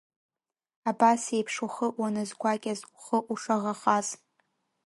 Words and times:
Абасеиԥш 0.89 1.55
ухы 1.65 1.87
уаназгәакьаз, 1.99 2.79
ухы 2.95 3.17
ушаӷахаз. 3.31 4.07